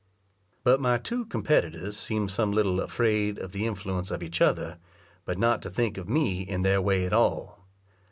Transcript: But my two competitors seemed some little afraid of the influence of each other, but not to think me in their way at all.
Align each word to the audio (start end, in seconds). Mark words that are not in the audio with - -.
But 0.63 0.81
my 0.81 0.97
two 0.97 1.25
competitors 1.25 1.95
seemed 1.95 2.31
some 2.31 2.51
little 2.51 2.79
afraid 2.81 3.37
of 3.37 3.51
the 3.51 3.67
influence 3.67 4.09
of 4.09 4.23
each 4.23 4.41
other, 4.41 4.79
but 5.25 5.37
not 5.37 5.61
to 5.61 5.69
think 5.69 6.09
me 6.09 6.41
in 6.41 6.63
their 6.63 6.81
way 6.81 7.05
at 7.05 7.13
all. 7.13 7.67